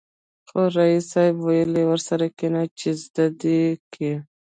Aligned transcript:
خو 0.47 0.61
ريس 0.75 1.03
صيب 1.13 1.35
ويلې 1.47 1.83
ورسره 1.87 2.25
کېنه 2.37 2.63
چې 2.79 2.89
زده 3.03 3.25
يې 3.59 3.71
کې. 3.93 4.11